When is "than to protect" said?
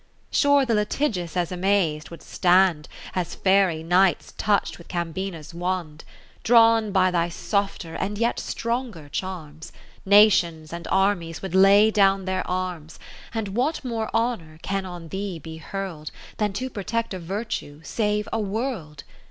16.37-17.13